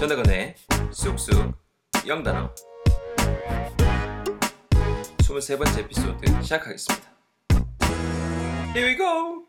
전대건의 0.00 0.54
쑥쑥 0.92 1.52
영단어 2.06 2.54
23번째 5.18 5.80
에피소드 5.80 6.42
시작하겠습니다. 6.42 7.10
Here 8.74 8.88
we 8.88 8.96
go! 8.96 9.44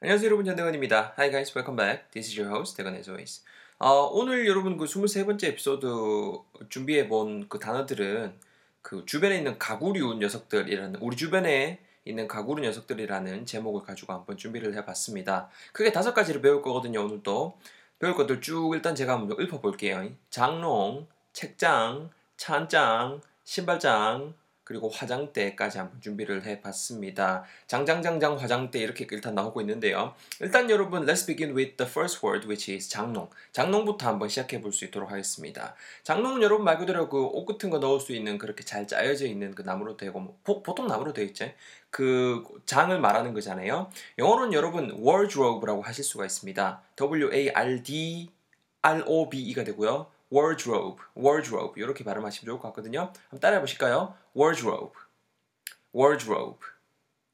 안녕하세요 0.00 0.26
여러분 0.26 0.44
전대건입니다. 0.44 1.14
Hi 1.16 1.30
guys, 1.30 1.56
welcome 1.56 1.76
back. 1.76 2.10
This 2.10 2.30
is 2.30 2.40
your 2.40 2.52
host, 2.52 2.76
대건 2.76 2.96
as 2.96 3.08
always. 3.08 3.44
어, 3.78 4.08
오늘 4.10 4.48
여러분 4.48 4.76
그 4.76 4.86
23번째 4.86 5.44
에피소드 5.44 6.66
준비해 6.68 7.06
본 7.06 7.48
그 7.48 7.60
단어들은 7.60 8.40
그 8.82 9.04
주변에 9.06 9.38
있는 9.38 9.56
가구류 9.56 10.14
녀석들이라는 10.14 10.98
우리 11.00 11.16
주변에 11.16 11.78
있는 12.04 12.26
가구류 12.26 12.64
녀석들이라는 12.64 13.46
제목을 13.46 13.82
가지고 13.82 14.14
한번 14.14 14.36
준비를 14.36 14.74
해봤습니다. 14.78 15.48
크게 15.72 15.92
다섯 15.92 16.12
가지를 16.12 16.42
배울 16.42 16.60
거거든요. 16.60 17.04
오늘도 17.04 17.56
배울 18.02 18.16
것들 18.16 18.40
쭉 18.40 18.74
일단 18.74 18.96
제가 18.96 19.12
한번 19.12 19.40
읽어볼게요. 19.40 20.08
장롱, 20.28 21.06
책장, 21.32 22.10
찬장, 22.36 23.20
신발장, 23.44 24.34
그리고 24.64 24.88
화장대까지 24.88 25.78
한번 25.78 26.00
준비를 26.00 26.44
해봤습니다. 26.46 27.44
장장장장 27.66 28.36
화장대 28.38 28.78
이렇게 28.78 29.06
일단 29.10 29.34
나오고 29.34 29.60
있는데요. 29.62 30.14
일단 30.40 30.70
여러분 30.70 31.04
let's 31.04 31.26
begin 31.26 31.56
with 31.56 31.76
the 31.76 31.90
first 31.90 32.24
word 32.24 32.46
which 32.46 32.72
is 32.72 32.88
장롱. 32.88 33.28
장롱부터 33.52 34.06
한번 34.06 34.28
시작해 34.28 34.60
볼 34.60 34.72
수 34.72 34.84
있도록 34.84 35.10
하겠습니다. 35.10 35.74
장롱은 36.04 36.42
여러분 36.42 36.64
말 36.64 36.78
그대로 36.78 37.08
그 37.08 37.22
옷 37.32 37.46
같은 37.46 37.70
거 37.70 37.78
넣을 37.78 38.00
수 38.00 38.12
있는 38.12 38.38
그렇게 38.38 38.62
잘 38.64 38.86
짜여져 38.86 39.26
있는 39.26 39.54
그 39.54 39.62
나무로 39.62 39.96
되고 39.96 40.20
뭐, 40.20 40.38
보, 40.44 40.62
통 40.74 40.86
나무로 40.86 41.12
되어 41.12 41.24
있죠. 41.26 41.50
그 41.90 42.42
장을 42.66 42.98
말하는 42.98 43.34
거잖아요. 43.34 43.90
영어로는 44.18 44.52
여러분 44.54 44.90
wardrobe라고 44.92 45.82
하실 45.82 46.04
수가 46.04 46.24
있습니다. 46.24 46.82
W 46.96 47.32
A 47.34 47.50
R 47.50 47.82
D 47.82 48.30
R 48.82 49.02
O 49.06 49.28
B 49.28 49.42
E가 49.42 49.64
되고요. 49.64 50.06
Wardrobe, 50.32 51.02
wardrobe 51.16 51.82
이렇게 51.82 52.04
발음하시면 52.04 52.46
좋을 52.50 52.60
것 52.60 52.68
같거든요. 52.68 53.12
한번 53.28 53.40
따라해 53.40 53.60
보실까요? 53.60 54.14
wardrobe, 54.36 54.92
wardrobe 55.94 56.58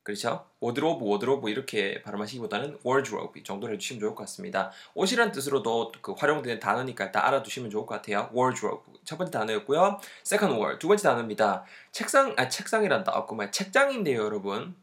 그렇죠? 0.09 0.47
wardrobe, 0.61 1.05
wardrobe 1.05 1.51
이렇게 1.51 2.01
발음하시기보다는 2.01 2.79
wardrobe 2.85 3.43
정도로 3.45 3.75
해주시면 3.75 4.01
좋을 4.01 4.15
것 4.15 4.23
같습니다. 4.23 4.73
옷이란 4.95 5.33
뜻으로도 5.33 5.93
그 6.01 6.13
활용되는 6.13 6.61
단어니까 6.61 7.05
일단 7.05 7.23
알아두시면 7.25 7.71
좋을 7.71 7.85
것 7.85 7.97
같아요. 7.97 8.31
wardrobe 8.35 8.95
첫 9.05 9.19
번째 9.19 9.31
단어였고요. 9.33 10.01
second 10.23 10.59
word 10.59 10.79
두 10.79 10.89
번째 10.89 11.03
단어입니다. 11.03 11.65
책상, 11.93 12.35
아 12.39 12.49
책상이란다. 12.49 13.13
아까 13.15 13.35
말 13.35 13.53
책장인데요, 13.53 14.23
여러분. 14.23 14.75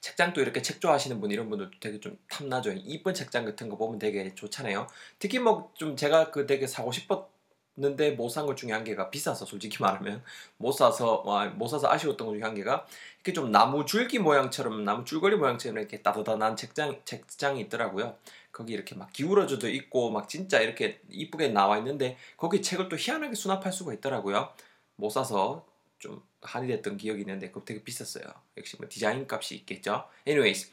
책장도 0.00 0.40
이렇게 0.40 0.62
책 0.62 0.80
좋아하시는 0.80 1.20
분 1.20 1.30
이런 1.30 1.48
분들 1.50 1.70
되게 1.80 2.00
좀 2.00 2.18
탐나죠. 2.28 2.72
이쁜 2.72 3.14
책장 3.14 3.44
같은 3.44 3.68
거 3.68 3.76
보면 3.76 3.98
되게 3.98 4.34
좋잖아요. 4.34 4.86
특히 5.18 5.38
뭐 5.38 5.72
좀 5.74 5.96
제가 5.96 6.30
그 6.30 6.46
되게 6.46 6.66
사고 6.66 6.92
싶었는데 6.92 8.12
못 8.12 8.28
산 8.30 8.46
것 8.46 8.56
중에 8.56 8.72
한 8.72 8.84
개가 8.84 9.10
비싸서 9.10 9.44
솔직히 9.46 9.82
말하면 9.82 10.22
못 10.56 10.72
사서 10.72 11.24
못 11.56 11.68
사서 11.68 11.88
아쉬웠던 11.90 12.26
것 12.26 12.32
중에 12.34 12.42
한 12.42 12.54
개가 12.54 12.86
이렇게 13.16 13.32
좀 13.32 13.50
나무 13.52 13.84
줄기 13.86 14.18
모양처럼 14.18 14.84
나무 14.84 15.04
줄거리 15.04 15.36
모양처럼 15.36 15.78
이렇게 15.78 16.02
따뜻한 16.02 16.56
책장 16.56 17.00
책장이 17.04 17.60
있더라고요. 17.62 18.16
거기 18.52 18.72
이렇게 18.72 18.94
막 18.96 19.12
기울어져도 19.12 19.68
있고 19.68 20.10
막 20.10 20.28
진짜 20.28 20.60
이렇게 20.60 21.00
이쁘게 21.10 21.48
나와 21.48 21.78
있는데 21.78 22.16
거기 22.36 22.62
책을 22.62 22.88
또 22.88 22.96
희한하게 22.96 23.34
수납할 23.34 23.72
수가 23.72 23.92
있더라고요. 23.94 24.52
못 24.96 25.10
사서 25.10 25.64
좀 25.98 26.22
한이 26.42 26.68
됐던 26.68 26.96
기억이 26.96 27.20
있는데 27.20 27.48
그거 27.48 27.64
되게 27.64 27.82
비쌌어요. 27.82 28.24
역시 28.56 28.76
뭐 28.78 28.86
디자인 28.88 29.26
값이 29.30 29.56
있겠죠. 29.56 30.08
Anyways, 30.26 30.70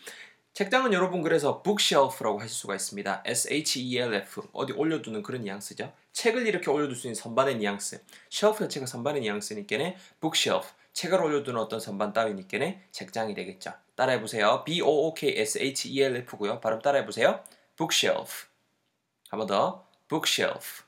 책장은 0.53 0.93
여러분 0.93 1.21
그래서 1.21 1.61
bookshelf라고 1.61 2.39
하실 2.39 2.55
수가 2.55 2.75
있습니다. 2.75 3.23
S-H-E-L-F 3.25 4.47
어디 4.53 4.71
올려두는 4.73 5.21
그런 5.21 5.41
뉘앙스죠. 5.41 5.91
책을 6.13 6.47
이렇게 6.47 6.69
올려둘 6.69 6.95
수 6.95 7.07
있는 7.07 7.15
선반의 7.15 7.57
뉘앙스. 7.57 8.01
shelf 8.31 8.59
자체가 8.63 8.85
선반의 8.85 9.21
뉘앙스니까는 9.23 9.95
bookshelf 10.21 10.69
책을 10.93 11.21
올려두는 11.21 11.59
어떤 11.59 11.81
선반 11.81 12.13
따위니까는 12.13 12.79
책장이 12.91 13.33
되겠죠. 13.33 13.73
따라해보세요. 13.95 14.63
B-O-O-K-S-H-E-L-F고요. 14.63 16.61
발음 16.61 16.79
따라해보세요. 16.79 17.43
bookshelf 17.75 18.47
한번 19.29 19.47
더 19.47 19.85
bookshelf 20.07 20.83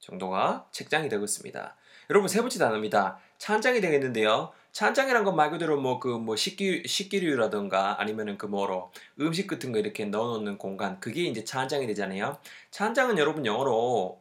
정도가 0.00 0.68
책장이 0.72 1.08
되겠습니다. 1.08 1.76
여러분 2.10 2.28
세 2.28 2.40
번째 2.40 2.58
단어입니다. 2.58 3.20
찬장이 3.38 3.80
되겠는데요. 3.80 4.52
찬장이란 4.72 5.24
건 5.24 5.36
말 5.36 5.50
그대로 5.50 5.80
뭐 5.80 6.00
그뭐 6.00 6.18
뭐 6.18 6.36
식기 6.36 6.82
식기류라든가 6.86 8.00
아니면은 8.00 8.38
그 8.38 8.46
뭐로 8.46 8.90
음식 9.20 9.46
같은 9.46 9.70
거 9.72 9.78
이렇게 9.78 10.04
넣어놓는 10.04 10.58
공간 10.58 10.98
그게 11.00 11.22
이제 11.24 11.44
찬장이 11.44 11.86
되잖아요. 11.86 12.38
찬장은 12.70 13.18
여러분 13.18 13.46
영어로 13.46 14.20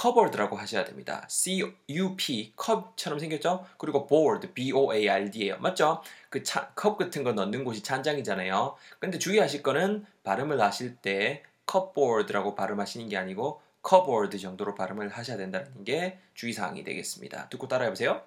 cupboard라고 0.00 0.56
하셔야 0.56 0.84
됩니다. 0.84 1.26
C 1.28 1.62
U 1.88 2.16
P 2.16 2.52
컵처럼 2.56 3.18
생겼죠? 3.18 3.66
그리고 3.78 4.06
board 4.06 4.52
B 4.54 4.72
O 4.72 4.94
A 4.94 5.08
R 5.08 5.30
D예요. 5.30 5.58
맞죠? 5.58 6.02
그 6.30 6.42
컵 6.76 6.96
같은 6.98 7.24
거 7.24 7.32
넣는 7.32 7.64
곳이 7.64 7.82
찬장이잖아요. 7.82 8.76
근데 9.00 9.18
주의하실 9.18 9.62
거는 9.62 10.06
발음을 10.22 10.60
하실 10.60 10.96
때 10.96 11.42
cupboard라고 11.70 12.54
발음하시는 12.54 13.08
게 13.08 13.16
아니고 13.16 13.60
cupboard 13.88 14.38
정도로 14.38 14.74
발음을 14.76 15.08
하셔야 15.08 15.36
된다는 15.36 15.84
게 15.84 16.18
주의사항이 16.34 16.84
되겠습니다. 16.84 17.48
듣고 17.48 17.66
따라해 17.68 17.90
보세요. 17.90 18.22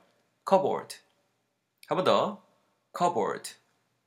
Cupboard. 0.50 0.98
한 1.88 1.98
번 1.98 2.04
더. 2.06 2.44
cupboard. 2.98 3.52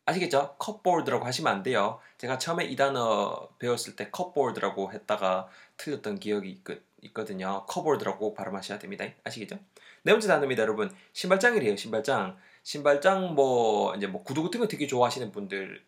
아시겠죠? 0.05 0.57
cupboard라고 0.65 1.25
하시면 1.25 1.53
안 1.53 1.63
돼요. 1.63 2.01
제가 2.19 2.39
처음에 2.39 2.65
이 2.65 2.77
단어 2.77 3.49
배웠을 3.59 3.97
때 3.97 4.11
cupboard라고 4.15 4.93
했다가 4.93 5.49
틀렸던 5.77 6.21
기억이 6.21 6.51
있, 6.51 6.63
있거든요. 7.03 7.67
cupboard라고 7.73 8.35
발음하셔야 8.35 8.79
됩니다. 8.79 9.05
아시겠죠? 9.25 9.59
네 10.03 10.13
번째 10.13 10.29
단어입니다, 10.29 10.63
여러분. 10.63 10.95
신발장이래요, 11.13 11.77
신발장. 11.77 12.37
신발장 12.63 13.35
뭐 13.35 13.95
이제 13.97 14.07
뭐 14.07 14.23
구두 14.23 14.43
같은 14.45 14.61
거 14.61 14.69
되게 14.69 14.87
좋아하시는 14.87 15.33
분들 15.33 15.85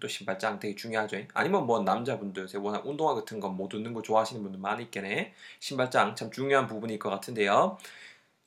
또 0.00 0.08
신발장 0.08 0.58
되게 0.58 0.74
중요하죠. 0.74 1.18
아니면 1.34 1.66
뭐 1.66 1.80
남자분들 1.80 2.48
워낙 2.56 2.86
운동화 2.86 3.14
같은 3.14 3.38
거못 3.38 3.68
듣는 3.68 3.92
거 3.92 4.02
좋아하시는 4.02 4.42
분들 4.42 4.60
많이 4.60 4.84
있겠네. 4.84 5.34
신발장 5.60 6.14
참 6.16 6.30
중요한 6.30 6.66
부분일 6.66 6.98
것 6.98 7.10
같은데요. 7.10 7.78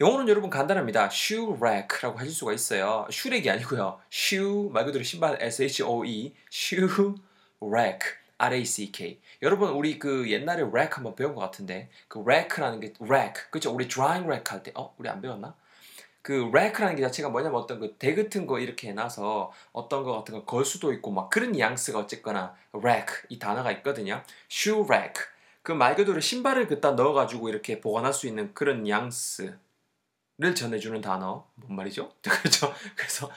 영어는 0.02 0.28
여러분 0.30 0.50
간단합니다. 0.50 1.10
shoe 1.12 1.54
rack라고 1.60 2.18
하실 2.18 2.34
수가 2.34 2.54
있어요. 2.54 3.06
슈렉이 3.12 3.48
아니고요. 3.52 4.00
shoe 4.12 4.70
말 4.72 4.84
그대로 4.86 5.04
신발 5.04 5.38
S 5.40 5.62
H 5.62 5.84
O 5.84 6.04
E 6.04 6.34
shoe 6.52 7.14
rack 7.62 8.00
R 8.40 8.56
A 8.56 8.66
C 8.66 8.92
K. 8.92 9.20
여러분 9.44 9.70
우리 9.70 10.00
그 10.00 10.28
옛날에 10.32 10.64
rack 10.64 10.96
한번 10.96 11.14
배운 11.16 11.36
것 11.36 11.42
같은데 11.42 11.90
그 12.08 12.20
rack라는 12.20 12.80
게 12.80 12.94
rack 13.00 13.44
그죠? 13.52 13.72
우리 13.72 13.88
drying 13.88 14.26
rack 14.26 14.52
할 14.52 14.64
때 14.64 14.72
어 14.76 14.92
우리 14.98 15.08
안 15.08 15.22
배웠나? 15.22 15.54
그 16.24 16.50
rack라는 16.52 16.96
게 16.96 17.04
자체가 17.04 17.30
뭐냐면 17.30 17.60
어떤 17.62 17.80
그 17.80 17.96
대 18.00 18.16
같은 18.16 18.48
거 18.48 18.58
이렇게 18.60 18.90
해놔서 18.90 19.52
어떤 19.72 20.04
거 20.04 20.14
같은 20.14 20.34
거 20.34 20.46
걸 20.46 20.66
수도 20.66 20.92
있고 20.94 21.12
막 21.12 21.30
그런 21.30 21.52
뉘앙스가 21.52 22.00
어쨌거나 22.00 22.56
rack 22.74 23.26
이 23.30 23.38
단어가 23.38 23.72
있거든요. 23.74 24.24
shoe 24.50 24.84
rack 24.84 25.26
그 25.62 25.74
말 25.74 25.96
그대로 25.96 26.20
신발을 26.20 26.66
그다 26.66 26.92
넣어가지고 26.94 27.50
이렇게 27.50 27.80
보관할 27.80 28.14
수 28.14 28.26
있는 28.26 28.52
그런 28.56 28.82
뉘앙스 28.82 29.60
를 30.42 30.56
전해주는 30.56 31.02
단어 31.02 31.46
뭔 31.54 31.76
말이죠? 31.76 32.12
그렇죠? 32.24 32.74
그래서 32.96 33.32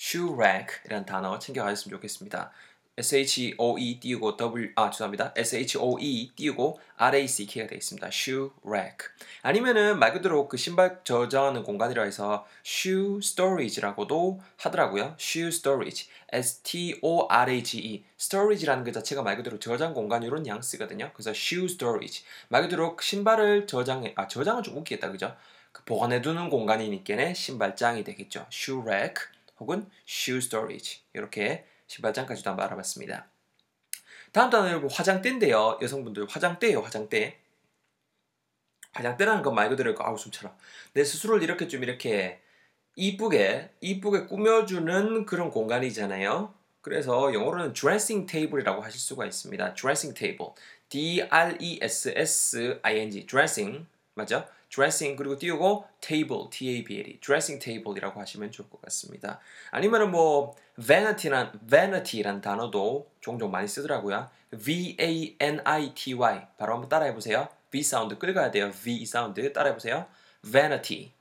shoe 0.00 0.32
rack이라는 0.34 1.04
단어 1.04 1.36
챙겨가셨으면 1.40 1.96
좋겠습니다. 1.96 2.52
S-H-O-E 2.96 3.98
띄우고 3.98 4.36
W 4.36 4.70
아 4.76 4.88
죄송합니다. 4.90 5.34
S-H-O-E 5.36 6.32
띄우고 6.36 6.78
R-A-C-K가 6.96 7.66
되어 7.66 7.76
있습니다. 7.76 8.06
shoe 8.08 8.50
rack 8.64 9.08
아니면은 9.42 9.98
말 9.98 10.12
그대로 10.12 10.46
그 10.46 10.56
신발 10.56 11.00
저장하는 11.02 11.64
공간이라 11.64 12.04
해서 12.04 12.46
shoe 12.64 13.18
storage라고도 13.18 14.40
하더라고요. 14.58 15.16
shoe 15.18 15.48
storage 15.48 16.08
S-T-O-R-A-G-E 16.30 18.04
storage라는 18.18 18.84
그 18.84 18.92
자체가 18.92 19.22
말 19.22 19.36
그대로 19.36 19.58
저장 19.58 19.92
공간 19.92 20.22
이런 20.22 20.44
뉘앙스거든요. 20.44 21.10
그래서 21.14 21.30
shoe 21.30 21.66
storage 21.66 22.24
말 22.48 22.62
그대로 22.62 22.96
신발을 23.00 23.66
저장해 23.66 24.12
아 24.16 24.28
저장은 24.28 24.62
좀 24.62 24.76
웃기겠다 24.76 25.10
그죠? 25.10 25.34
그 25.72 25.82
보관해 25.84 26.22
두는 26.22 26.48
공간이니까 26.48 27.34
신발장이 27.34 28.04
되겠죠. 28.04 28.46
shoe 28.52 28.80
rack 28.82 29.14
혹은 29.58 29.90
shoe 30.06 30.38
storage 30.38 31.00
이렇게 31.12 31.64
신발장까지도 31.94 32.50
한번 32.50 32.66
알아봤습니다. 32.66 33.26
다음 34.32 34.50
단어는 34.50 34.90
화장대인데요. 34.90 35.78
여성분들 35.80 36.26
화장대예요. 36.28 36.80
화장대. 36.80 37.38
화장대라는 38.92 39.42
건 39.42 39.54
말 39.54 39.68
그대로 39.68 39.94
아우 39.98 40.18
숨차라. 40.18 40.56
내 40.92 41.04
스스로를 41.04 41.42
이렇게 41.42 41.68
좀 41.68 41.82
이렇게 41.84 42.40
이쁘게 42.96 43.70
이쁘게 43.80 44.26
꾸며주는 44.26 45.26
그런 45.26 45.50
공간이잖아요. 45.50 46.52
그래서 46.80 47.32
영어로는 47.32 47.72
dressing 47.72 48.26
table이라고 48.30 48.82
하실 48.82 49.00
수가 49.00 49.24
있습니다. 49.26 49.74
dressing 49.74 50.18
table. 50.18 50.52
D 50.88 51.22
R 51.30 51.56
E 51.60 51.78
S 51.80 52.12
S 52.14 52.78
I 52.82 52.98
N 52.98 53.10
G 53.10 53.26
dressing 53.26 53.86
맞죠? 54.14 54.46
Dressing 54.74 55.16
그리고 55.16 55.38
띄우고 55.38 55.84
table, 56.00 56.44
t-a-b-l-e, 56.50 57.20
dressing 57.20 57.62
table이라고 57.64 58.20
하시면 58.20 58.50
좋을 58.50 58.68
것 58.68 58.80
같습니다. 58.82 59.38
아니면은 59.70 60.10
뭐 60.10 60.56
vanity란 60.80 61.60
vanity란 61.70 62.40
단어도 62.40 63.10
종종 63.20 63.50
많이 63.50 63.68
쓰더라고요. 63.68 64.28
v-a-n-i-t-y 64.50 66.48
바로 66.58 66.74
한번 66.74 66.88
따라해 66.88 67.14
보세요. 67.14 67.48
v 67.70 67.82
사운드 67.82 68.18
끌어야 68.18 68.50
돼요. 68.50 68.70
v 68.72 69.04
사운드 69.06 69.52
따라해 69.52 69.74
보세요. 69.74 70.06
vanity 70.44 71.12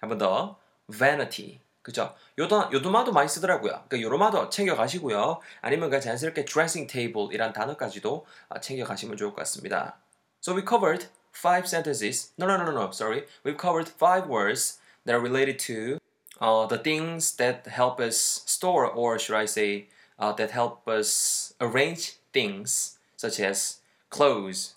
한 0.00 0.08
번 0.08 0.18
더 0.18 0.58
vanity 0.92 1.60
그죠? 1.82 2.14
요도, 2.38 2.70
요놈아도 2.72 3.12
많이 3.12 3.28
쓰더라고요. 3.28 3.84
그러니까 3.88 4.00
요놈아도 4.02 4.50
챙겨가시고요. 4.50 5.40
아니면 5.62 5.88
그냥 5.88 6.02
자연스럽게 6.02 6.44
dressing 6.44 6.90
table이란 6.92 7.52
단어까지도 7.54 8.26
챙겨가시면 8.60 9.16
좋을 9.16 9.30
것 9.30 9.36
같습니다. 9.36 9.98
So 10.42 10.54
we 10.54 10.62
covered 10.68 11.08
five 11.37 11.67
sentences. 11.67 12.31
No, 12.37 12.47
no, 12.47 12.57
no, 12.57 12.65
no, 12.65 12.71
no. 12.71 12.91
Sorry. 12.91 13.23
We've 13.43 13.57
covered 13.57 13.89
five 13.89 14.27
words 14.27 14.79
that 15.05 15.15
are 15.15 15.19
related 15.19 15.59
to 15.59 15.99
uh, 16.39 16.65
the 16.67 16.77
things 16.77 17.35
that 17.37 17.67
help 17.67 17.99
us 17.99 18.43
store, 18.45 18.85
or 18.85 19.19
should 19.19 19.35
I 19.35 19.45
say, 19.45 19.87
uh, 20.19 20.31
that 20.33 20.51
help 20.51 20.87
us 20.87 21.53
arrange 21.59 22.13
things, 22.31 22.97
such 23.17 23.39
as 23.39 23.77
clothes, 24.09 24.75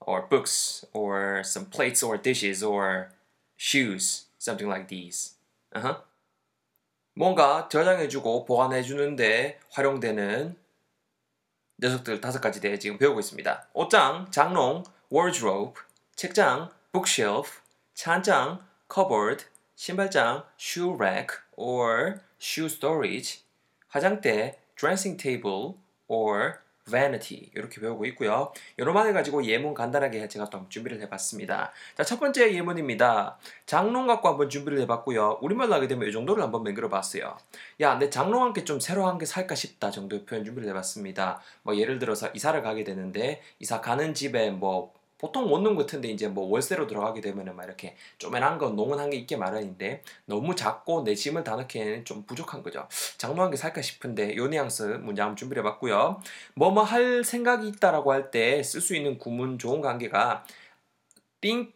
or 0.00 0.22
books, 0.22 0.84
or 0.92 1.42
some 1.44 1.66
plates 1.66 2.02
or 2.02 2.16
dishes, 2.16 2.62
or 2.62 3.12
shoes, 3.56 4.26
something 4.38 4.68
like 4.68 4.88
these. 4.88 5.34
Uh-huh. 5.74 5.96
뭔가 7.14 7.68
저장해주고 7.68 8.46
보관해주는데 8.46 9.60
활용되는 9.70 10.56
녀석들 11.78 12.20
다섯 12.20 12.40
가지 12.40 12.60
대해 12.60 12.78
지금 12.78 12.96
배우고 12.96 13.20
있습니다. 13.20 13.68
옷장, 13.74 14.30
장롱, 14.30 14.84
wardrobe, 15.10 15.74
책장, 16.17 16.71
bookshelf, 16.91 17.59
찬장, 17.93 18.65
cupboard, 18.91 19.45
신발장, 19.75 20.45
shoe 20.59 20.95
rack 20.95 21.37
or 21.55 22.21
shoe 22.41 22.65
storage, 22.65 23.41
화장대, 23.89 24.57
dressing 24.75 25.15
table 25.15 25.75
or 26.07 26.55
vanity 26.89 27.51
이렇게 27.53 27.79
배우고 27.79 28.05
있고요. 28.07 28.51
여러만을 28.79 29.13
가지고 29.13 29.45
예문 29.45 29.75
간단하게 29.75 30.27
제가 30.27 30.49
또 30.49 30.65
준비를 30.69 30.99
해봤습니다. 31.01 31.71
자, 31.95 32.03
첫 32.03 32.19
번째 32.19 32.51
예문입니다. 32.51 33.37
장롱 33.67 34.07
갖고 34.07 34.27
한번 34.29 34.49
준비를 34.49 34.79
해봤고요. 34.81 35.37
우리말로 35.43 35.75
하게 35.75 35.87
되면 35.87 36.09
이 36.09 36.11
정도를 36.11 36.41
한번 36.41 36.63
만들어봤어요. 36.63 37.37
야, 37.81 37.99
내 37.99 38.09
장롱 38.09 38.41
한 38.41 38.53
개 38.53 38.63
좀 38.65 38.79
새로 38.79 39.05
한 39.05 39.19
개 39.19 39.27
살까 39.27 39.53
싶다 39.53 39.91
정도의 39.91 40.25
표현 40.25 40.43
준비를 40.43 40.67
해봤습니다. 40.69 41.41
뭐 41.61 41.75
예를 41.77 41.99
들어서 41.99 42.29
이사를 42.33 42.59
가게 42.63 42.83
되는데 42.83 43.43
이사 43.59 43.81
가는 43.81 44.15
집에 44.15 44.49
뭐 44.49 44.97
보통 45.17 45.51
원룸 45.51 45.75
같은데 45.75 46.09
이제 46.09 46.27
뭐 46.27 46.47
월세로 46.49 46.85
들어가게 46.87 47.21
되면은 47.21 47.55
막 47.55 47.63
이렇게 47.65 47.95
쪼매난 48.19 48.57
거 48.57 48.69
농은 48.69 48.99
한 48.99 49.09
게 49.09 49.17
있게 49.17 49.37
마련인데 49.37 50.03
너무 50.25 50.55
작고 50.55 51.03
내 51.03 51.15
짐을 51.15 51.43
다 51.43 51.55
넣기에는 51.55 52.05
좀 52.05 52.23
부족한 52.25 52.61
거죠. 52.61 52.87
장롱한 53.17 53.51
게 53.51 53.57
살까 53.57 53.81
싶은데 53.81 54.35
요 54.35 54.47
뉘앙스 54.47 54.83
문장 55.01 55.27
한번 55.27 55.35
준비해 55.37 55.63
봤고요. 55.63 56.21
뭐뭐 56.55 56.83
할 56.83 57.23
생각이 57.23 57.67
있다라고 57.69 58.11
할 58.11 58.31
때 58.31 58.59
쓸 58.61 58.81
수 58.81 58.95
있는 58.95 59.17
구문 59.17 59.57
좋은 59.59 59.81
관계가 59.81 60.43
think 61.41 61.73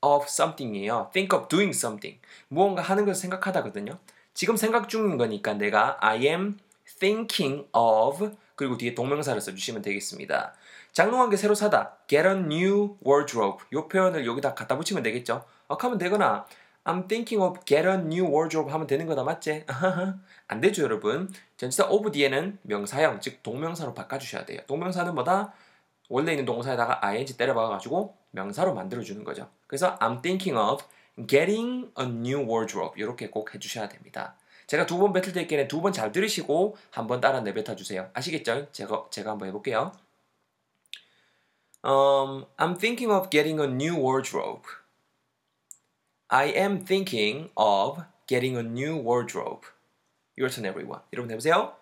of 0.00 0.24
something이에요. 0.28 1.10
think 1.12 1.36
of 1.36 1.48
doing 1.48 1.76
something. 1.76 2.18
무언가 2.48 2.82
하는 2.82 3.04
것을 3.04 3.20
생각하다거든요. 3.22 3.98
지금 4.34 4.56
생각 4.56 4.88
중인 4.88 5.16
거니까 5.16 5.54
내가 5.54 5.96
I 6.00 6.26
am 6.26 6.58
thinking 6.98 7.68
of 7.72 8.36
그리고 8.56 8.76
뒤에 8.76 8.94
동명사를 8.94 9.40
써주시면 9.40 9.82
되겠습니다. 9.82 10.54
장롱 10.92 11.20
한개 11.20 11.36
새로 11.36 11.54
사다. 11.54 11.98
Get 12.08 12.26
a 12.26 12.34
new 12.34 12.96
wardrobe. 13.06 13.64
이 13.72 13.88
표현을 13.88 14.26
여기다 14.26 14.54
갖다 14.54 14.76
붙이면 14.76 15.02
되겠죠. 15.02 15.44
어, 15.68 15.74
하면 15.74 15.98
되거나 15.98 16.46
I'm 16.84 17.06
thinking 17.06 17.40
of 17.42 17.64
get 17.64 17.86
a 17.86 17.94
new 17.94 18.24
wardrobe 18.24 18.72
하면 18.72 18.86
되는 18.86 19.06
거다 19.06 19.22
맞지? 19.22 19.64
안 20.48 20.60
되죠 20.60 20.82
여러분. 20.82 21.30
전치사 21.56 21.84
of 21.84 22.10
뒤에는 22.10 22.58
명사형 22.62 23.20
즉 23.20 23.42
동명사로 23.42 23.94
바꿔주셔야 23.94 24.44
돼요. 24.44 24.60
동명사는 24.66 25.14
뭐다? 25.14 25.52
원래 26.08 26.32
있는 26.32 26.46
동사에다가 26.46 27.06
ing 27.06 27.36
때려박아가지고 27.36 28.16
명사로 28.30 28.74
만들어주는 28.74 29.22
거죠. 29.24 29.48
그래서 29.66 29.98
I'm 29.98 30.22
thinking 30.22 30.58
of 30.58 30.82
getting 31.26 31.90
a 31.98 32.06
new 32.06 32.40
wardrobe 32.40 33.00
이렇게 33.00 33.28
꼭 33.28 33.54
해주셔야 33.54 33.88
됩니다. 33.88 34.36
제가 34.68 34.86
두 34.86 34.98
번 34.98 35.12
뱉을 35.12 35.32
때에는 35.32 35.66
두번 35.66 35.92
잘 35.92 36.12
들으시고 36.12 36.76
한 36.90 37.06
번 37.08 37.20
따라 37.20 37.40
내뱉어 37.40 37.74
주세요. 37.74 38.10
아시겠죠? 38.14 38.70
제가 38.70 39.06
제가 39.10 39.32
한번 39.32 39.48
해볼게요. 39.48 39.92
Um, 41.84 42.44
I'm 42.58 42.76
thinking 42.78 43.10
of 43.12 43.30
getting 43.30 43.60
a 43.60 43.66
new 43.66 43.96
wardrobe. 43.96 44.62
I 46.28 46.52
am 46.54 46.84
thinking 46.84 47.50
of 47.56 48.02
getting 48.26 48.56
a 48.56 48.62
new 48.62 48.96
wardrobe. 48.96 49.66
Your 50.36 50.52
turn, 50.52 50.66
everyone. 50.66 51.02
여러분 51.12 51.30
해보세요. 51.30 51.74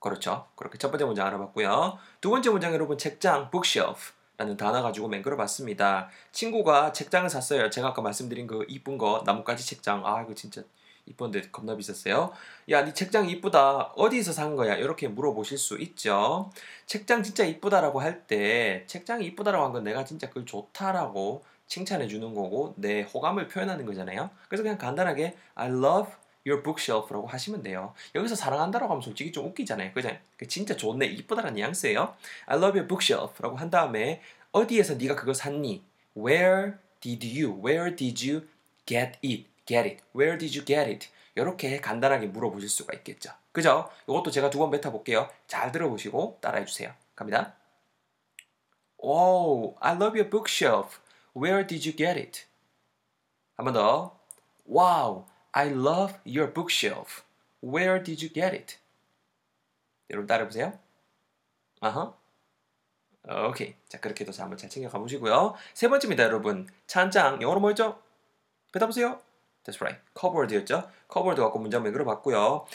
그렇죠. 0.00 0.48
그렇게 0.56 0.76
첫 0.76 0.90
번째 0.90 1.06
문장 1.06 1.26
알아봤고요. 1.28 1.98
두 2.20 2.28
번째 2.30 2.50
문장 2.50 2.74
여러분 2.74 2.98
책장, 2.98 3.50
bookshelf. 3.50 4.12
라는 4.38 4.56
단어 4.56 4.82
가지고 4.82 5.08
맹글어 5.08 5.36
봤습니다. 5.36 6.08
친구가 6.32 6.92
책장을 6.92 7.28
샀어요. 7.30 7.70
제가 7.70 7.88
아까 7.88 8.02
말씀드린 8.02 8.46
그 8.46 8.64
이쁜 8.68 8.98
거 8.98 9.22
나뭇가지 9.24 9.66
책장. 9.66 10.06
아 10.06 10.22
이거 10.22 10.34
진짜 10.34 10.62
이쁜데 11.06 11.50
겁나 11.52 11.76
비쌌어요. 11.76 12.32
야, 12.70 12.84
네 12.84 12.92
책장 12.92 13.28
이쁘다. 13.30 13.92
어디서 13.96 14.32
산 14.32 14.56
거야? 14.56 14.74
이렇게 14.74 15.08
물어보실 15.08 15.56
수 15.56 15.78
있죠. 15.78 16.50
책장 16.86 17.22
진짜 17.22 17.44
이쁘다라고 17.44 18.00
할 18.00 18.26
때 18.26 18.84
책장이 18.88 19.24
이쁘다라고 19.26 19.64
한 19.64 19.72
건 19.72 19.84
내가 19.84 20.04
진짜 20.04 20.28
그걸 20.28 20.44
좋다라고 20.46 21.44
칭찬해 21.68 22.06
주는 22.08 22.34
거고 22.34 22.74
내 22.76 23.02
호감을 23.02 23.48
표현하는 23.48 23.86
거잖아요. 23.86 24.30
그래서 24.48 24.62
그냥 24.62 24.78
간단하게 24.78 25.36
I 25.54 25.68
love 25.68 26.12
your 26.46 26.62
bookshelf라고 26.62 27.26
하시면 27.26 27.62
돼요. 27.62 27.92
여기서 28.14 28.34
사랑한다라고 28.36 28.92
하면 28.92 29.02
솔직히 29.02 29.32
좀 29.32 29.46
웃기잖아요. 29.46 29.92
그죠? 29.92 30.10
진짜 30.48 30.76
좋네, 30.76 31.06
이쁘다라는 31.06 31.54
뉘앙스예요. 31.54 32.14
I 32.46 32.56
love 32.56 32.78
your 32.78 32.86
bookshelf라고 32.86 33.56
한 33.56 33.70
다음에 33.70 34.22
어디에서 34.52 34.94
네가 34.94 35.16
그걸 35.16 35.34
샀니? 35.34 35.82
Where 36.16 36.74
did 37.00 37.26
you? 37.26 37.60
Where 37.62 37.94
did 37.94 38.30
you 38.30 38.46
get 38.86 39.18
it? 39.24 39.46
Get 39.66 39.88
it? 39.88 40.02
Where 40.14 40.38
did 40.38 40.56
you 40.56 40.64
get 40.64 40.88
it? 40.88 41.08
이렇게 41.34 41.80
간단하게 41.80 42.28
물어보실 42.28 42.68
수가 42.68 42.94
있겠죠. 42.96 43.32
그죠? 43.52 43.90
이것도 44.08 44.30
제가 44.30 44.48
두 44.50 44.58
번 44.58 44.70
뱉어볼게요. 44.70 45.28
잘 45.46 45.72
들어보시고 45.72 46.38
따라해 46.40 46.64
주세요. 46.64 46.94
갑니다. 47.14 47.54
Oh, 48.98 49.74
I 49.80 49.92
love 49.94 50.18
your 50.18 50.28
bookshelf. 50.30 50.98
Where 51.36 51.66
did 51.66 51.86
you 51.88 51.96
get 51.96 52.18
it? 52.18 52.44
한 53.56 53.64
번 53.64 53.74
더. 53.74 54.16
Wow, 54.68 55.26
I 55.56 55.70
love 55.70 56.18
your 56.26 56.52
bookshelf. 56.52 57.22
Where 57.64 58.02
did 58.02 58.22
you 58.22 58.30
get 58.30 58.54
it? 58.54 58.76
여러분 60.10 60.26
따라해보세요. 60.26 60.78
아하. 61.80 62.14
오케이. 63.48 63.74
자, 63.88 63.98
그렇게도 63.98 64.32
한번 64.38 64.58
잘 64.58 64.68
챙겨가 64.68 64.98
보시고요. 64.98 65.54
세 65.72 65.88
번째입니다, 65.88 66.24
여러분. 66.24 66.68
찬장. 66.86 67.40
영어로 67.40 67.60
뭐였죠? 67.60 67.98
뱉어보세요. 68.72 69.18
That's 69.64 69.80
right. 69.80 69.98
cupboard였죠. 70.12 70.90
cupboard 71.08 71.40
갖고 71.40 71.58
문장 71.58 71.82
만들어봤고요. 71.82 72.66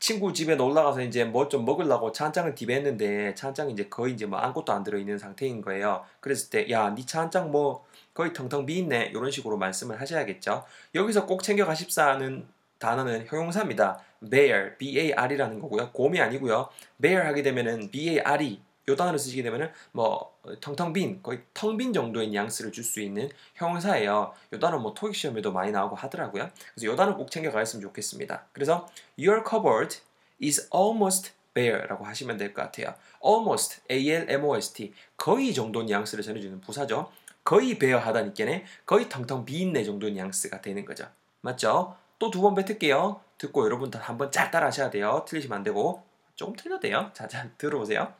친구 0.00 0.32
집에 0.32 0.56
놀러 0.56 0.82
가서 0.82 1.02
이제 1.02 1.24
뭐 1.24 1.46
좀 1.50 1.66
먹으려고 1.66 2.10
찬장을 2.10 2.54
딥했는데 2.54 3.34
찬장이 3.34 3.74
이제 3.74 3.88
거의 3.90 4.14
이제 4.14 4.24
뭐 4.24 4.38
아무것도 4.38 4.72
안 4.72 4.82
들어있는 4.82 5.18
상태인 5.18 5.60
거예요. 5.60 6.06
그랬을 6.20 6.48
때, 6.48 6.70
야, 6.70 6.88
네 6.88 7.04
찬장 7.04 7.50
뭐 7.52 7.84
거의 8.14 8.32
텅텅 8.32 8.66
비있네. 8.66 9.06
이런 9.14 9.30
식으로 9.30 9.56
말씀을 9.56 10.00
하셔야겠죠. 10.00 10.64
여기서 10.94 11.26
꼭 11.26 11.42
챙겨 11.42 11.64
가십사는 11.66 12.46
단어는 12.78 13.26
형용사입니다. 13.26 14.00
bear, 14.30 14.76
b-a-r이라는 14.78 15.60
거고요. 15.60 15.90
곰이 15.92 16.20
아니고요. 16.20 16.68
bear 17.00 17.26
하게 17.26 17.42
되면은 17.42 17.90
b-a-r이 17.90 18.60
요 18.88 18.96
단어를 18.96 19.18
쓰시게 19.18 19.42
되면은 19.42 19.70
뭐 19.92 20.34
텅텅 20.60 20.92
빈 20.92 21.22
거의 21.22 21.40
텅 21.54 21.76
빈 21.76 21.92
정도의 21.92 22.28
뉘앙스를 22.28 22.72
줄 22.72 22.82
수 22.82 23.00
있는 23.00 23.28
형용사예요. 23.54 24.32
요 24.52 24.58
단어 24.58 24.78
뭐 24.78 24.94
토익 24.94 25.14
시험에도 25.14 25.52
많이 25.52 25.70
나오고 25.70 25.94
하더라고요. 25.94 26.50
그래서 26.74 26.86
요 26.86 26.96
단어 26.96 27.14
꼭 27.14 27.30
챙겨 27.30 27.50
가셨으면 27.52 27.82
좋겠습니다. 27.82 28.46
그래서 28.52 28.88
your 29.18 29.44
cupboard 29.48 29.98
is 30.42 30.68
almost 30.74 31.32
bare라고 31.54 32.04
하시면 32.04 32.36
될 32.38 32.54
것 32.54 32.62
같아요. 32.62 32.94
almost 33.24 33.82
a-l-m-o-s-t 33.90 34.92
거의 35.16 35.52
정도 35.52 35.82
뉘앙스를 35.82 36.24
전해주는 36.24 36.60
부사죠. 36.60 37.12
거의 37.50 37.80
베어하다니까네 37.80 38.64
거의 38.86 39.08
텅텅 39.08 39.44
비인내 39.44 39.82
정도 39.82 40.08
뉘앙스가 40.08 40.60
되는 40.60 40.84
거죠. 40.84 41.08
맞죠? 41.40 41.96
또 42.20 42.30
두 42.30 42.40
번 42.42 42.54
뱉을게요. 42.54 43.20
듣고 43.38 43.64
여러분 43.64 43.90
한번 43.92 44.30
잘 44.30 44.52
따라 44.52 44.68
하셔야 44.68 44.88
돼요. 44.88 45.24
틀리시면 45.26 45.56
안 45.58 45.64
되고 45.64 46.06
조금 46.36 46.54
틀려도 46.54 46.82
돼요. 46.82 47.10
자, 47.12 47.26
자 47.26 47.50
들어보세요. 47.58 48.14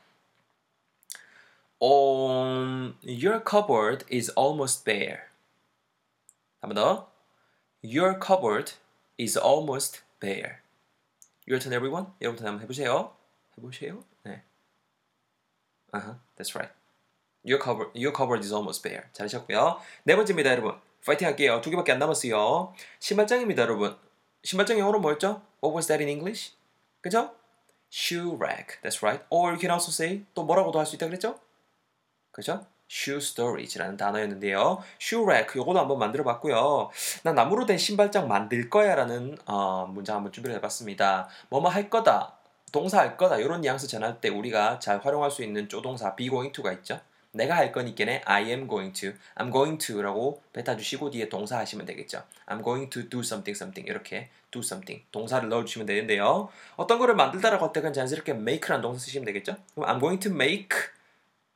Um, 1.79 2.97
your 3.03 3.41
cupboard 3.49 4.05
is 4.11 4.33
almost 4.37 4.83
bare. 4.83 5.29
한번 6.59 6.75
더. 6.75 7.11
Your 7.81 8.19
cupboard 8.19 8.73
is 9.17 9.39
almost 9.39 10.01
bare. 10.19 10.59
Your 11.47 11.61
turn, 11.61 11.73
everyone. 11.73 12.07
여러분들 12.19 12.45
한번 12.45 12.61
해보세요. 12.63 13.15
해보세요. 13.57 14.03
네. 14.25 14.43
Uh-huh, 15.93 16.17
that's 16.35 16.53
right. 16.53 16.80
Your 17.43 17.59
cupboard, 17.59 17.91
your 17.95 18.13
cupboard 18.15 18.43
is 18.43 18.53
almost 18.53 18.83
bare. 18.83 19.03
잘하셨고요. 19.13 19.79
네 20.03 20.15
번째입니다, 20.15 20.51
여러분. 20.51 20.75
파이팅 21.05 21.27
할게요. 21.27 21.59
두 21.61 21.71
개밖에 21.71 21.91
안 21.91 21.99
남았어요. 21.99 22.73
신발장입니다, 22.99 23.63
여러분. 23.63 23.95
신발장 24.43 24.77
영어로 24.77 24.99
뭐였죠? 24.99 25.41
What 25.63 25.75
was 25.75 25.87
that 25.87 26.03
in 26.03 26.09
English? 26.09 26.53
그죠? 27.01 27.31
Shoe 27.91 28.35
rack. 28.35 28.79
That's 28.83 29.01
right. 29.01 29.25
Or 29.29 29.51
you 29.51 29.59
can 29.59 29.71
also 29.71 29.89
say 29.91 30.23
또 30.33 30.43
뭐라고도 30.43 30.77
할 30.79 30.85
수 30.85 30.95
있다 30.95 31.07
그랬죠? 31.07 31.39
그죠? 32.31 32.65
shoe 32.89 33.17
storage라는 33.17 33.97
단어였는데요. 33.97 34.83
shoe 35.01 35.23
rack 35.23 35.59
요거도 35.59 35.79
한번 35.79 35.97
만들어 35.97 36.23
봤고요. 36.23 36.89
난 37.23 37.35
나무로 37.35 37.65
된 37.65 37.77
신발장 37.77 38.27
만들 38.27 38.69
거야라는 38.69 39.37
어, 39.45 39.87
문장 39.89 40.17
한번 40.17 40.31
준비를 40.31 40.55
해봤습니다. 40.57 41.27
뭐뭐 41.49 41.69
할 41.69 41.89
거다, 41.89 42.37
동사 42.71 42.99
할 42.99 43.17
거다 43.17 43.37
이런 43.37 43.61
뉘앙스 43.61 43.87
전할 43.87 44.21
때 44.21 44.29
우리가 44.29 44.79
잘 44.79 44.99
활용할 44.99 45.31
수 45.31 45.43
있는 45.43 45.67
조동사 45.69 46.15
be 46.15 46.29
going 46.29 46.51
to가 46.53 46.71
있죠. 46.73 46.99
내가 47.33 47.55
할 47.55 47.71
거니까는 47.71 48.21
I 48.25 48.43
am 48.49 48.67
going 48.67 48.93
to, 48.93 49.13
I'm 49.35 49.51
going 49.51 49.77
to라고 49.77 50.41
뱉어주시고 50.53 51.11
뒤에 51.11 51.29
동사 51.29 51.57
하시면 51.59 51.85
되겠죠. 51.85 52.23
I'm 52.45 52.63
going 52.63 52.89
to 52.89 53.07
do 53.09 53.21
something, 53.21 53.55
something 53.57 53.89
이렇게 53.89 54.29
do 54.51 54.59
something 54.59 55.03
동사를 55.11 55.47
넣어주시면 55.47 55.85
되는데요. 55.85 56.49
어떤 56.75 56.99
거를 56.99 57.15
만들다라고 57.15 57.65
할 57.65 57.73
때 57.73 57.79
그냥 57.79 57.93
자연스럽게 57.93 58.33
make라는 58.33 58.81
동사 58.81 58.99
쓰시면 58.99 59.25
되겠죠. 59.25 59.55
그럼 59.75 59.89
I'm 59.89 59.99
going 59.99 60.19
to 60.19 60.31
make 60.31 60.77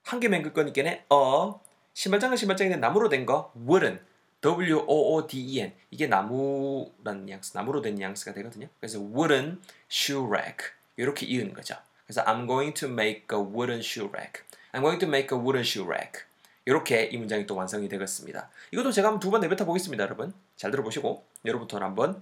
한개 0.04 0.28
맹글 0.30 0.54
거니까는 0.54 1.02
어 1.10 1.60
신발장은 1.94 2.38
신발장인데 2.38 2.80
나무로 2.80 3.10
된 3.10 3.26
거 3.26 3.52
wooden 3.68 4.00
W 4.42 4.78
O 4.88 5.16
O 5.16 5.28
D 5.28 5.40
E 5.42 5.60
N 5.62 5.74
이게 5.92 6.08
나무라는 6.08 7.26
뉘앙스 7.26 7.58
나무로 7.58 7.82
된 7.82 7.96
뉘앙스가 7.96 8.34
되거든요. 8.34 8.68
그래서 8.80 9.00
wooden 9.00 9.60
shoe 9.92 10.26
rack 10.26 10.70
이렇게 10.96 11.26
이은 11.26 11.54
거죠. 11.54 11.76
그래서 12.06 12.24
I'm 12.24 12.48
going 12.48 12.74
to 12.76 12.88
make 12.88 13.26
a 13.34 13.40
wooden 13.40 13.80
shoe 13.80 14.08
rack. 14.08 14.45
I'm 14.76 14.82
going 14.82 15.00
to 15.00 15.08
make 15.08 15.32
a 15.32 15.40
wooden 15.42 15.64
shoe 15.64 15.86
rack. 15.88 16.26
이렇게 16.66 17.06
이 17.06 17.18
문장이 17.18 17.46
또 17.46 17.56
완성이 17.56 17.88
되겠습니다. 17.88 18.50
이것도 18.72 18.92
제가 18.92 19.08
한번 19.08 19.20
두 19.22 19.32
번 19.32 19.40
내뱉어 19.42 19.66
보겠습니다, 19.66 20.04
여러분. 20.04 20.34
잘 20.58 20.70
들어보시고 20.72 21.26
여러분부터는 21.46 21.88
한번 21.88 22.22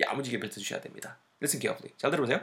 야무지게 0.00 0.40
뱉어 0.40 0.50
주셔야 0.52 0.80
됩니다. 0.80 1.16
Listen 1.40 1.60
carefully. 1.60 1.94
잘 1.96 2.10
들어보세요. 2.10 2.40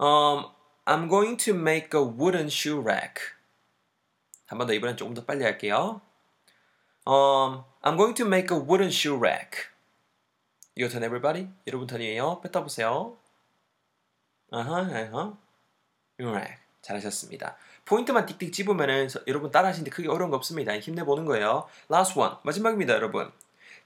Um, 0.00 0.46
I'm 0.86 1.08
going 1.08 1.36
to 1.44 1.54
make 1.54 1.90
a 1.94 2.02
wooden 2.02 2.46
shoe 2.46 2.80
rack. 2.80 3.34
한 4.46 4.58
번 4.58 4.66
더 4.66 4.72
이번엔 4.74 4.96
조금 4.96 5.14
더 5.14 5.24
빨리 5.24 5.44
할게요. 5.44 6.00
Um, 7.06 7.62
I'm 7.82 7.96
going 7.96 8.14
to 8.16 8.26
make 8.26 8.50
a 8.50 8.58
wooden 8.58 8.88
shoe 8.88 9.16
rack. 9.16 9.68
Your 10.76 10.90
turn, 10.90 11.04
everybody. 11.04 11.48
여러분 11.66 11.86
턴이에요. 11.86 12.40
뱉어보세요. 12.40 13.16
아하, 14.50 14.80
아하. 14.80 15.36
rack. 16.18 16.58
잘하셨습니다. 16.82 17.56
포인트만 17.84 18.26
띡띡 18.26 18.52
집으면은 18.52 19.08
여러분 19.26 19.50
따라하시는데 19.50 19.90
크게 19.90 20.08
어려운 20.08 20.30
거 20.30 20.36
없습니다. 20.36 20.78
힘내보는 20.78 21.24
거예요. 21.24 21.66
Last 21.90 22.18
one. 22.18 22.34
마지막입니다, 22.42 22.94
여러분. 22.94 23.30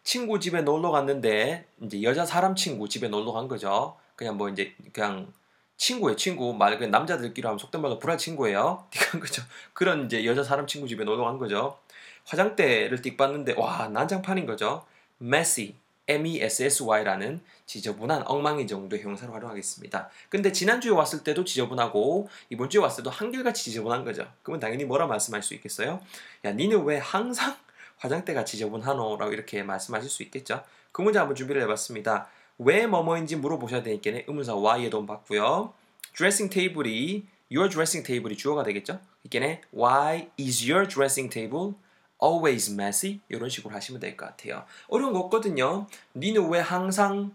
친구 0.02 0.38
집에 0.38 0.60
놀러 0.60 0.90
갔는데 0.90 1.66
이제 1.80 2.02
여자 2.02 2.26
사람 2.26 2.54
친구 2.54 2.88
집에 2.88 3.08
놀러 3.08 3.32
간 3.32 3.48
거죠. 3.48 3.96
그냥 4.16 4.36
뭐 4.36 4.48
이제 4.48 4.74
그냥 4.92 5.32
친구의 5.76 6.16
친구 6.16 6.52
말 6.54 6.76
그냥 6.78 6.90
남자들끼리 6.90 7.46
하면 7.46 7.58
속된 7.58 7.80
말로 7.80 7.98
불알 7.98 8.18
친구예요. 8.18 8.86
띡한 8.92 9.20
거죠. 9.20 9.42
그런 9.72 10.04
이제 10.04 10.24
여자 10.24 10.44
사람 10.44 10.66
친구 10.66 10.86
집에 10.86 11.04
놀러 11.04 11.24
간 11.24 11.38
거죠. 11.38 11.78
화장대를 12.26 13.00
띡 13.00 13.16
봤는데 13.16 13.54
와 13.56 13.88
난장판인 13.88 14.46
거죠. 14.46 14.84
messy 15.20 15.74
MESSY라는 16.08 17.40
지저분한 17.66 18.24
엉망이 18.26 18.66
정도의 18.66 19.02
형사로 19.02 19.32
활용하겠습니다. 19.32 20.10
근데 20.28 20.52
지난주에 20.52 20.90
왔을 20.90 21.24
때도 21.24 21.44
지저분하고 21.44 22.28
이번 22.50 22.68
주에 22.70 22.80
왔을 22.80 23.02
때도 23.02 23.10
한결같이 23.10 23.64
지저분한 23.64 24.04
거죠. 24.04 24.30
그러면 24.42 24.60
당연히 24.60 24.84
뭐라 24.84 25.06
말씀할 25.06 25.42
수 25.42 25.54
있겠어요? 25.54 26.00
야 26.44 26.52
니는 26.52 26.84
왜 26.84 26.98
항상 26.98 27.56
화장대가 27.96 28.44
지저분하노? 28.44 29.16
라고 29.16 29.32
이렇게 29.32 29.62
말씀하실 29.62 30.10
수 30.10 30.22
있겠죠. 30.24 30.62
그 30.92 31.02
문제 31.02 31.18
한번 31.18 31.34
준비를 31.36 31.62
해봤습니다. 31.62 32.28
왜 32.58 32.86
뭐뭐인지 32.86 33.36
물어보셔야 33.36 33.82
되니까 33.82 34.10
의문사 34.26 34.54
why에 34.54 34.90
돈 34.90 35.06
받고요. 35.06 35.72
드레싱 36.16 36.50
테이블이 36.50 37.26
your 37.50 37.68
dressing 37.68 38.06
table이 38.06 38.36
주어가 38.36 38.62
되겠죠. 38.62 39.00
이게는 39.24 39.60
why 39.74 40.28
is 40.38 40.70
your 40.70 40.86
dressing 40.88 41.32
table 41.32 41.74
always 42.22 42.72
messy 42.72 43.20
이런 43.28 43.48
식으로 43.48 43.74
하시면 43.74 44.00
될 44.00 44.16
것 44.16 44.26
같아요. 44.26 44.64
어려운 44.88 45.12
거 45.12 45.20
없거든요. 45.20 45.86
니는 46.14 46.48
왜 46.50 46.60
항상 46.60 47.34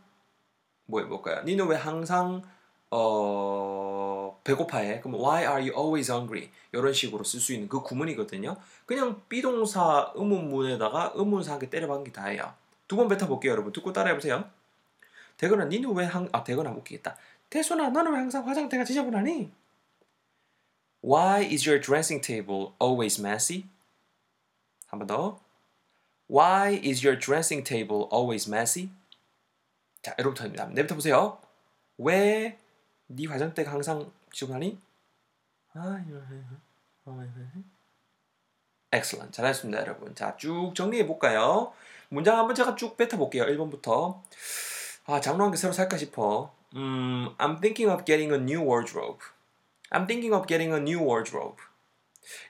뭐 0.86 1.02
해볼까요? 1.02 1.44
니는 1.44 1.68
왜 1.68 1.76
항상 1.76 2.42
어 2.92 4.40
배고파해? 4.44 5.02
그럼 5.02 5.20
why 5.22 5.44
are 5.44 5.62
you 5.70 5.72
always 5.78 6.12
hungry? 6.12 6.50
이런 6.72 6.92
식으로 6.94 7.24
쓸 7.24 7.40
수 7.40 7.54
있는 7.54 7.68
그 7.68 7.82
구문이거든요. 7.82 8.56
그냥 8.86 9.22
비동사 9.30 10.12
의문문에다가 10.16 11.14
의문사 11.16 11.54
한 11.54 11.60
개 11.60 11.70
때려박은 11.70 12.04
게 12.04 12.12
다예요. 12.12 12.54
두 12.88 12.96
번 12.98 13.08
뱉어볼게요, 13.08 13.52
여러분. 13.52 13.72
듣고 13.72 13.94
따라해보세요. 13.94 14.50
대건아, 15.38 15.66
니는 15.66 15.94
왜 15.94 16.06
항, 16.06 16.28
아, 16.32 16.44
대건아 16.44 16.72
못 16.72 16.84
끼겠다. 16.84 17.16
대순아, 17.52 17.90
너는 17.90 18.12
왜 18.12 18.18
항상 18.18 18.48
화장대가 18.48 18.84
지저분하니? 18.84 19.52
Why 21.04 21.46
is 21.46 21.68
your 21.70 21.80
dressing 21.80 22.22
table 22.26 22.74
always 22.82 23.22
messy? 23.22 23.66
한 24.90 25.00
번 25.00 25.08
더. 25.08 25.40
Why 26.30 26.80
is 26.84 27.06
your 27.06 27.20
dressing 27.20 27.64
table 27.64 28.08
always 28.12 28.50
messy? 28.50 28.92
자, 30.02 30.14
여러분부터입니다. 30.20 30.66
내부터 30.68 30.96
보세요. 30.96 31.40
왜 31.98 32.58
네 33.12 33.26
화장대가 33.28 33.72
항상 33.72 34.12
지저분하니? 34.32 34.80
Excellent. 38.92 39.32
잘하셨습니다, 39.36 39.80
여러분. 39.82 40.14
자, 40.16 40.36
쭉 40.38 40.74
정리해 40.76 41.06
볼까요? 41.08 41.74
문장 42.10 42.38
한번 42.38 42.56
제가 42.56 42.76
쭉 42.76 42.96
뱉어 42.98 43.18
볼게요. 43.18 43.46
1번부터. 43.46 44.22
아, 45.06 45.20
장로 45.22 45.44
한개 45.46 45.58
새로 45.58 45.74
살까 45.74 45.98
싶어. 45.98 46.54
음, 46.76 47.36
I'm 47.40 47.60
thinking 47.62 47.90
of 47.92 48.06
getting 48.06 48.32
a 48.34 48.40
new 48.40 48.62
wardrobe. 48.62 49.20
I'm 49.90 50.06
thinking 50.06 50.34
of 50.36 50.46
getting 50.48 50.72
a 50.72 50.80
new 50.80 51.00
wardrobe. 51.04 51.58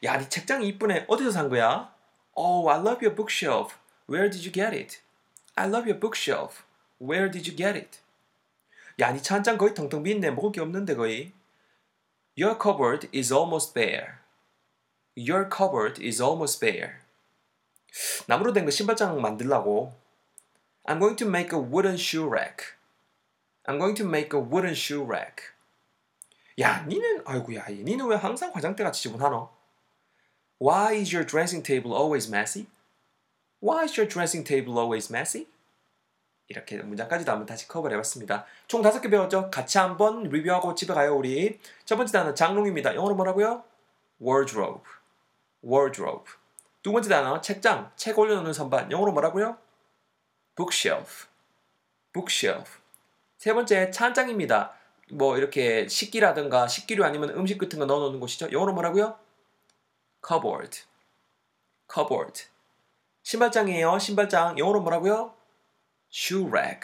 야, 0.03 0.17
네 0.17 0.27
책장이 0.27 0.67
이쁘네. 0.67 1.05
어디서 1.07 1.31
산 1.31 1.47
거야? 1.49 1.93
Oh, 2.38 2.66
I 2.68 2.78
love 2.78 3.02
your 3.02 3.14
bookshelf. 3.14 3.78
Where 4.06 4.28
did 4.28 4.44
you 4.44 4.52
get 4.52 4.74
it? 4.74 5.00
I 5.56 5.66
love 5.66 5.86
your 5.86 5.98
bookshelf. 5.98 6.64
Where 6.98 7.30
did 7.30 7.46
you 7.46 7.56
get 7.56 7.76
it? 7.76 8.00
야, 9.00 9.12
네 9.12 9.20
찬장 9.20 9.58
거의 9.58 9.74
텅텅 9.74 10.02
빈네. 10.02 10.30
먹을 10.30 10.52
게 10.52 10.60
없는데 10.60 10.94
거의. 10.94 11.32
Your 12.36 12.58
cupboard 12.60 13.08
is 13.14 13.32
almost 13.32 13.74
bare. 13.74 14.18
Your 15.16 15.48
cupboard 15.48 16.02
is 16.02 16.20
almost 16.22 16.60
bare. 16.60 16.94
나무로 18.26 18.52
된 18.52 18.64
거 18.64 18.70
신발장 18.70 19.20
만들라고. 19.20 19.92
I'm 20.86 20.98
going 20.98 21.16
to 21.16 21.26
make 21.26 21.52
a 21.52 21.58
wooden 21.58 21.94
shoe 21.96 22.28
rack. 22.28 22.74
I'm 23.66 23.78
going 23.78 23.96
to 23.96 24.04
make 24.04 24.36
a 24.36 24.40
wooden 24.40 24.74
shoe 24.74 25.02
rack. 25.02 25.54
야, 26.60 26.84
니는 26.86 27.22
아이고야, 27.24 27.66
니는 27.68 28.06
왜 28.06 28.16
항상 28.16 28.52
화장대가 28.54 28.92
지저분하노? 28.92 29.48
Why 30.59 30.95
is 30.95 31.13
your 31.15 31.25
dressing 31.25 31.63
table 31.63 31.93
always 31.93 32.29
messy? 32.29 32.67
Why 33.61 33.85
is 33.85 33.97
your 33.97 34.07
dressing 34.07 34.45
table 34.45 34.77
always 34.77 35.11
messy? 35.11 35.47
이렇게 36.49 36.77
문장까지도 36.77 37.31
한번 37.31 37.45
다시 37.45 37.67
커버를 37.67 37.95
해봤습니다. 37.95 38.45
총 38.67 38.81
다섯 38.81 38.99
개 38.99 39.09
배웠죠? 39.09 39.49
같이 39.51 39.77
한번 39.77 40.23
리뷰하고 40.23 40.75
집에 40.75 40.93
가요, 40.93 41.15
우리. 41.15 41.59
첫 41.85 41.95
번째 41.95 42.11
단어 42.11 42.33
장롱입니다. 42.33 42.95
영어로 42.95 43.15
뭐라고요? 43.15 43.63
wardrobe. 44.21 44.83
wardrobe. 45.63 46.25
두 46.81 46.91
번째 46.91 47.09
단어 47.09 47.39
책장, 47.39 47.91
책 47.95 48.17
올려놓는 48.17 48.51
선반. 48.51 48.91
영어로 48.91 49.13
뭐라고요? 49.13 49.57
bookshelf. 50.55 51.27
bookshelf. 52.11 52.79
세 53.37 53.53
번째 53.53 53.91
찬장입니다. 53.91 54.73
뭐 55.11 55.37
이렇게 55.37 55.87
식기라든가 55.87 56.67
식기류 56.67 57.05
아니면 57.05 57.29
음식 57.29 57.57
같은 57.57 57.79
거 57.79 57.85
넣어놓는 57.85 58.19
곳이죠. 58.19 58.51
영어로 58.51 58.73
뭐라고요? 58.73 59.17
Cupboard. 60.25 60.81
cupboard. 61.93 62.43
신발장이에요. 63.23 63.99
신발장. 63.99 64.57
영어로 64.57 64.81
뭐라고요? 64.81 65.33
shoe 66.11 66.47
rack. 66.47 66.81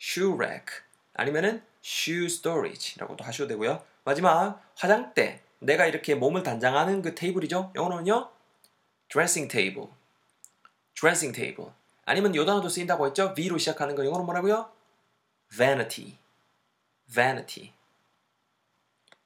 shoe 0.00 0.34
rack. 0.34 0.82
아니면은 1.14 1.62
shoe 1.84 2.26
storage라고도 2.26 3.24
하셔도 3.24 3.48
되고요. 3.48 3.84
마지막 4.04 4.62
화장대. 4.76 5.42
내가 5.60 5.86
이렇게 5.86 6.14
몸을 6.14 6.42
단장하는 6.42 7.02
그 7.02 7.14
테이블이죠. 7.14 7.72
영어로는요. 7.74 8.30
dressing 9.08 9.50
table. 9.50 9.90
dressing 10.94 11.34
table. 11.34 11.72
아니면 12.04 12.34
요 12.34 12.44
단어도 12.44 12.68
쓰인다고 12.68 13.06
했죠. 13.06 13.32
V로 13.34 13.58
시작하는 13.58 13.94
거 13.94 14.04
영어로 14.04 14.24
뭐라고요? 14.24 14.70
vanity. 15.54 16.18
vanity. 17.08 17.72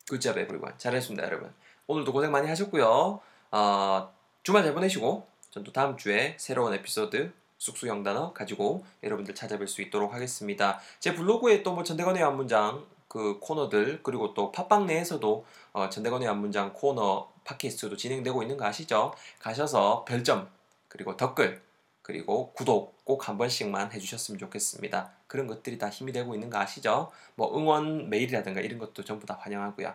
Good 0.06 0.20
job 0.20 0.38
everyone. 0.38 0.76
잘했습니다, 0.78 1.24
여러분. 1.24 1.54
오늘도 1.86 2.12
고생 2.12 2.30
많이 2.32 2.48
하셨고요. 2.48 3.20
어, 3.52 4.12
주말 4.42 4.62
잘 4.64 4.74
보내시고 4.74 5.26
전 5.50 5.64
또 5.64 5.72
다음 5.72 5.96
주에 5.96 6.36
새로운 6.38 6.74
에피소드 6.74 7.32
쑥쑥 7.58 7.88
영단어 7.88 8.34
가지고 8.34 8.84
여러분들 9.02 9.34
찾아뵐 9.34 9.66
수 9.66 9.80
있도록 9.82 10.12
하겠습니다. 10.12 10.78
제 11.00 11.14
블로그에 11.14 11.62
또 11.62 11.72
뭐 11.74 11.82
전대건의 11.82 12.22
한 12.22 12.36
문장 12.36 12.84
그그 13.08 13.38
코너들 13.40 14.00
그리고 14.02 14.34
또 14.34 14.52
팟빵 14.52 14.86
내에서도 14.86 15.46
어, 15.72 15.88
전대건의 15.88 16.28
안문장 16.28 16.72
코너 16.74 17.30
팟캐스트도 17.44 17.96
진행되고 17.96 18.42
있는 18.42 18.56
거 18.58 18.66
아시죠? 18.66 19.14
가셔서 19.38 20.04
별점 20.06 20.48
그리고 20.88 21.16
댓글 21.16 21.62
그리고 22.02 22.52
구독 22.52 23.02
꼭 23.04 23.26
한 23.28 23.38
번씩만 23.38 23.92
해주셨으면 23.92 24.38
좋겠습니다. 24.38 25.10
그런 25.26 25.46
것들이 25.46 25.78
다 25.78 25.88
힘이 25.88 26.12
되고 26.12 26.34
있는 26.34 26.50
거 26.50 26.58
아시죠? 26.58 27.10
뭐 27.36 27.56
응원 27.56 28.10
메일이라든가 28.10 28.60
이런 28.60 28.78
것도 28.78 29.04
전부 29.04 29.24
다 29.26 29.38
환영하고요. 29.40 29.94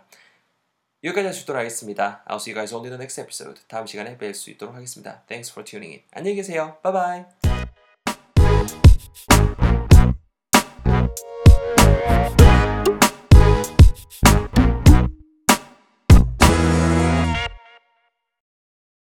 여기까지 1.04 1.26
할수 1.26 1.44
있도록 1.44 1.60
하겠습니다. 1.60 2.24
I'll 2.28 2.36
see 2.36 2.54
you 2.54 2.56
guys 2.56 2.74
on 2.74 2.84
the 2.84 2.94
next 2.96 3.20
episode. 3.20 3.62
다음 3.68 3.88
시간에 3.88 4.18
뵐 4.18 4.34
수 4.34 4.50
있도록 4.52 4.76
하겠습니다. 4.76 5.24
Thanks 5.28 5.52
for 5.52 5.64
tuning 5.66 5.94
in. 5.94 6.04
안녕히 6.12 6.36
계세요. 6.36 6.78
Bye 6.84 7.26
bye. 9.38 9.61